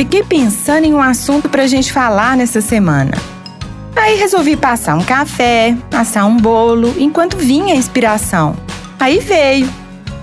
Fiquei 0.00 0.22
pensando 0.22 0.86
em 0.86 0.94
um 0.94 1.02
assunto 1.02 1.46
pra 1.50 1.66
gente 1.66 1.92
falar 1.92 2.34
nessa 2.34 2.62
semana. 2.62 3.12
Aí 3.94 4.16
resolvi 4.16 4.56
passar 4.56 4.96
um 4.96 5.04
café, 5.04 5.76
assar 5.92 6.26
um 6.26 6.38
bolo, 6.38 6.94
enquanto 6.96 7.36
vinha 7.36 7.74
a 7.74 7.76
inspiração. 7.76 8.56
Aí 8.98 9.18
veio. 9.18 9.68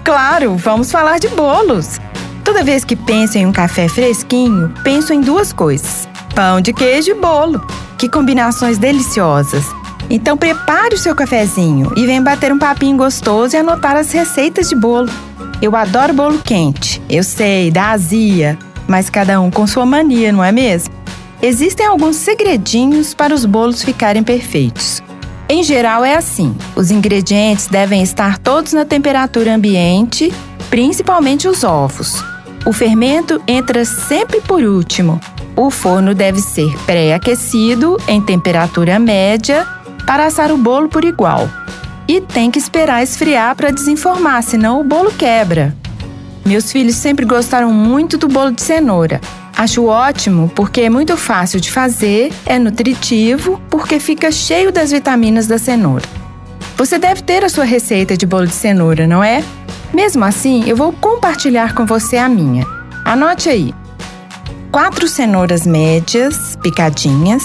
Claro, 0.04 0.56
vamos 0.56 0.92
falar 0.92 1.20
de 1.20 1.28
bolos. 1.28 2.00
Toda 2.44 2.64
vez 2.64 2.84
que 2.84 2.96
penso 2.96 3.38
em 3.38 3.46
um 3.46 3.52
café 3.52 3.88
fresquinho, 3.88 4.74
penso 4.84 5.14
em 5.14 5.22
duas 5.22 5.54
coisas: 5.54 6.10
pão 6.34 6.60
de 6.60 6.74
queijo 6.74 7.12
e 7.12 7.14
bolo. 7.14 7.64
Que 8.00 8.10
combinações 8.10 8.80
deliciosas! 8.80 9.64
Então 10.10 10.36
prepare 10.36 10.96
o 10.96 10.98
seu 10.98 11.14
cafezinho 11.14 11.94
e 11.96 12.08
vem 12.08 12.24
bater 12.24 12.52
um 12.52 12.58
papinho 12.58 12.98
gostoso 12.98 13.56
e 13.56 13.60
anotar 13.60 13.96
as 13.96 14.12
receitas 14.12 14.70
de 14.70 14.76
bolo. 14.76 15.12
Eu 15.62 15.76
adoro 15.76 16.16
bolo 16.16 16.40
quente, 16.40 17.00
eu 17.08 17.24
sei, 17.24 17.70
dá 17.70 17.92
azia, 17.92 18.58
mas 18.88 19.10
cada 19.10 19.40
um 19.42 19.52
com 19.52 19.68
sua 19.68 19.86
mania, 19.86 20.32
não 20.32 20.44
é 20.44 20.52
mesmo? 20.52 20.94
Existem 21.42 21.86
alguns 21.86 22.16
segredinhos 22.16 23.14
para 23.14 23.34
os 23.34 23.46
bolos 23.46 23.84
ficarem 23.84 24.24
perfeitos. 24.24 25.04
Em 25.50 25.64
geral 25.64 26.04
é 26.04 26.16
assim: 26.16 26.56
os 26.76 26.92
ingredientes 26.92 27.68
devem 27.68 28.02
estar 28.02 28.38
todos 28.38 28.74
na 28.74 28.86
temperatura 28.86 29.54
ambiente, 29.54 30.34
principalmente 30.70 31.48
os 31.48 31.64
ovos. 31.64 32.24
O 32.66 32.74
fermento 32.74 33.42
entra 33.48 33.86
sempre 33.86 34.42
por 34.42 34.62
último. 34.64 35.22
O 35.56 35.70
forno 35.70 36.14
deve 36.14 36.40
ser 36.42 36.78
pré-aquecido 36.86 37.98
em 38.08 38.22
temperatura 38.22 39.00
média 39.00 39.66
para 40.06 40.26
assar 40.26 40.52
o 40.52 40.58
bolo 40.58 40.90
por 40.90 41.06
igual. 41.06 41.50
E 42.08 42.22
tem 42.22 42.52
que 42.52 42.60
esperar 42.60 43.04
esfriar 43.04 43.56
para 43.56 43.72
desenformar, 43.72 44.44
senão 44.44 44.80
o 44.80 44.84
bolo 44.84 45.12
quebra. 45.12 45.76
Meus 46.48 46.72
filhos 46.72 46.96
sempre 46.96 47.26
gostaram 47.26 47.74
muito 47.74 48.18
do 48.18 48.30
bolo 48.30 48.52
de 48.52 48.62
cenoura. 48.62 49.20
Acho 49.58 49.84
ótimo 49.88 50.50
porque 50.56 50.80
é 50.80 50.90
muito 50.90 51.18
fácil 51.18 51.60
de 51.60 51.70
fazer, 51.70 52.32
é 52.46 52.58
nutritivo, 52.58 53.62
porque 53.70 54.00
fica 54.00 54.32
cheio 54.32 54.72
das 54.72 54.92
vitaminas 54.92 55.46
da 55.46 55.58
cenoura. 55.58 56.06
Você 56.78 56.98
deve 56.98 57.22
ter 57.22 57.44
a 57.44 57.50
sua 57.50 57.66
receita 57.66 58.16
de 58.16 58.26
bolo 58.26 58.48
de 58.48 58.54
cenoura, 58.54 59.06
não 59.06 59.22
é? 59.22 59.44
Mesmo 59.94 60.24
assim, 60.24 60.64
eu 60.66 60.78
vou 60.78 60.94
compartilhar 60.94 61.76
com 61.76 61.86
você 61.86 62.16
a 62.16 62.30
minha. 62.30 62.66
Anote 63.04 63.50
aí: 63.50 63.74
4 64.72 65.06
cenouras 65.06 65.68
médias, 65.68 66.56
picadinhas, 66.64 67.44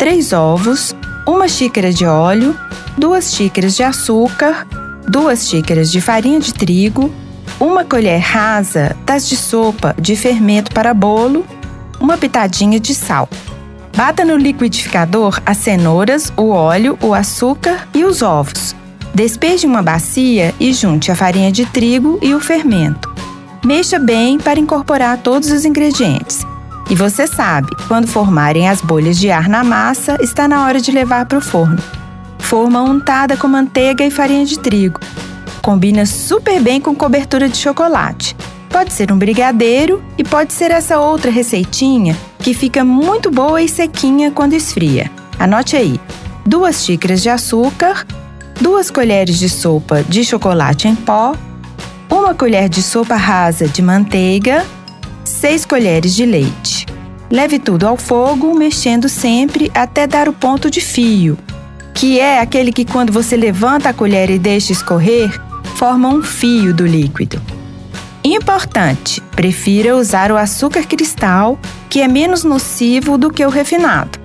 3 0.00 0.32
ovos, 0.32 0.96
1 1.28 1.48
xícara 1.48 1.92
de 1.92 2.04
óleo, 2.04 2.56
2 2.98 3.34
xícaras 3.34 3.76
de 3.76 3.84
açúcar, 3.84 4.66
2 5.08 5.46
xícaras 5.48 5.92
de 5.92 6.00
farinha 6.00 6.40
de 6.40 6.52
trigo, 6.52 7.08
uma 7.62 7.84
colher 7.84 8.18
rasa 8.18 8.96
das 9.06 9.28
de 9.28 9.36
sopa 9.36 9.94
de 9.96 10.16
fermento 10.16 10.74
para 10.74 10.92
bolo, 10.92 11.46
uma 12.00 12.18
pitadinha 12.18 12.80
de 12.80 12.92
sal. 12.92 13.28
Bata 13.96 14.24
no 14.24 14.36
liquidificador 14.36 15.40
as 15.46 15.58
cenouras, 15.58 16.32
o 16.36 16.48
óleo, 16.48 16.98
o 17.00 17.14
açúcar 17.14 17.86
e 17.94 18.04
os 18.04 18.20
ovos. 18.20 18.74
Despeje 19.14 19.64
uma 19.64 19.80
bacia 19.80 20.52
e 20.58 20.72
junte 20.72 21.12
a 21.12 21.14
farinha 21.14 21.52
de 21.52 21.64
trigo 21.66 22.18
e 22.20 22.34
o 22.34 22.40
fermento. 22.40 23.14
Mexa 23.64 23.98
bem 23.98 24.38
para 24.38 24.58
incorporar 24.58 25.18
todos 25.18 25.52
os 25.52 25.64
ingredientes. 25.64 26.44
E 26.90 26.96
você 26.96 27.28
sabe, 27.28 27.70
quando 27.86 28.08
formarem 28.08 28.68
as 28.68 28.80
bolhas 28.80 29.16
de 29.16 29.30
ar 29.30 29.48
na 29.48 29.62
massa, 29.62 30.18
está 30.20 30.48
na 30.48 30.64
hora 30.64 30.80
de 30.80 30.90
levar 30.90 31.26
para 31.26 31.38
o 31.38 31.42
forno. 31.42 31.80
Forma 32.40 32.82
untada 32.82 33.36
com 33.36 33.46
manteiga 33.46 34.04
e 34.04 34.10
farinha 34.10 34.44
de 34.44 34.58
trigo. 34.58 34.98
Combina 35.62 36.04
super 36.04 36.60
bem 36.60 36.80
com 36.80 36.92
cobertura 36.92 37.48
de 37.48 37.56
chocolate. 37.56 38.36
Pode 38.68 38.92
ser 38.92 39.12
um 39.12 39.16
brigadeiro 39.16 40.02
e 40.18 40.24
pode 40.24 40.52
ser 40.52 40.72
essa 40.72 40.98
outra 40.98 41.30
receitinha 41.30 42.16
que 42.40 42.52
fica 42.52 42.84
muito 42.84 43.30
boa 43.30 43.62
e 43.62 43.68
sequinha 43.68 44.32
quando 44.32 44.54
esfria. 44.54 45.08
Anote 45.38 45.76
aí: 45.76 46.00
duas 46.44 46.84
xícaras 46.84 47.22
de 47.22 47.30
açúcar, 47.30 48.04
duas 48.60 48.90
colheres 48.90 49.38
de 49.38 49.48
sopa 49.48 50.02
de 50.02 50.24
chocolate 50.24 50.88
em 50.88 50.96
pó, 50.96 51.36
uma 52.10 52.34
colher 52.34 52.68
de 52.68 52.82
sopa 52.82 53.14
rasa 53.14 53.68
de 53.68 53.80
manteiga, 53.80 54.66
seis 55.24 55.64
colheres 55.64 56.12
de 56.12 56.26
leite. 56.26 56.86
Leve 57.30 57.60
tudo 57.60 57.86
ao 57.86 57.96
fogo, 57.96 58.52
mexendo 58.52 59.08
sempre 59.08 59.70
até 59.72 60.08
dar 60.08 60.28
o 60.28 60.32
ponto 60.32 60.68
de 60.68 60.80
fio, 60.80 61.38
que 61.94 62.18
é 62.18 62.40
aquele 62.40 62.72
que 62.72 62.84
quando 62.84 63.12
você 63.12 63.36
levanta 63.36 63.90
a 63.90 63.94
colher 63.94 64.28
e 64.28 64.38
deixa 64.38 64.72
escorrer, 64.72 65.30
forma 65.82 66.08
um 66.08 66.22
fio 66.22 66.72
do 66.72 66.86
líquido. 66.86 67.42
Importante: 68.22 69.20
prefira 69.34 69.96
usar 69.96 70.30
o 70.30 70.36
açúcar 70.36 70.86
cristal, 70.86 71.58
que 71.90 72.00
é 72.00 72.06
menos 72.06 72.44
nocivo 72.44 73.18
do 73.18 73.32
que 73.32 73.44
o 73.44 73.48
refinado. 73.48 74.16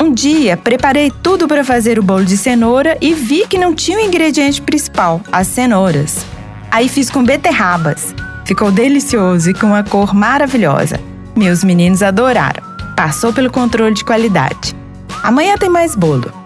Um 0.00 0.12
dia 0.12 0.56
preparei 0.56 1.12
tudo 1.22 1.46
para 1.46 1.62
fazer 1.62 2.00
o 2.00 2.02
bolo 2.02 2.24
de 2.24 2.36
cenoura 2.36 2.98
e 3.00 3.14
vi 3.14 3.46
que 3.46 3.58
não 3.58 3.76
tinha 3.76 3.96
o 3.96 4.00
ingrediente 4.00 4.60
principal, 4.60 5.20
as 5.30 5.46
cenouras. 5.46 6.26
Aí 6.68 6.88
fiz 6.88 7.08
com 7.08 7.22
beterrabas. 7.22 8.12
Ficou 8.44 8.72
delicioso 8.72 9.50
e 9.50 9.54
com 9.54 9.68
uma 9.68 9.84
cor 9.84 10.12
maravilhosa. 10.12 10.98
Meus 11.36 11.62
meninos 11.62 12.02
adoraram. 12.02 12.64
Passou 12.96 13.32
pelo 13.32 13.52
controle 13.52 13.94
de 13.94 14.04
qualidade. 14.04 14.74
Amanhã 15.22 15.56
tem 15.56 15.70
mais 15.70 15.94
bolo. 15.94 16.41